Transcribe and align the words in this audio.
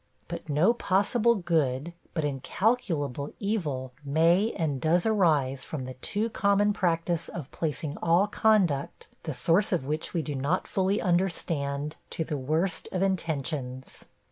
But 0.27 0.49
no 0.49 0.73
possible 0.73 1.35
good, 1.35 1.93
but 2.15 2.25
incalculable 2.25 3.33
evil 3.39 3.93
may 4.03 4.51
and 4.57 4.81
does 4.81 5.05
arise 5.05 5.63
from 5.63 5.85
the 5.85 5.93
too 5.93 6.27
common 6.31 6.73
practice 6.73 7.29
of 7.29 7.51
placing 7.51 7.97
all 8.01 8.25
conduct, 8.25 9.09
the 9.25 9.33
source 9.35 9.71
of 9.71 9.85
which 9.85 10.11
we 10.11 10.23
do 10.23 10.33
not 10.33 10.67
fully 10.67 10.99
understand, 10.99 11.97
to 12.09 12.23
the 12.23 12.35
worst 12.35 12.87
of 12.91 13.03
intentions. 13.03 14.05